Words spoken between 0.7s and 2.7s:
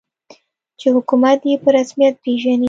چې حکومت یې په رسمیت پېژني.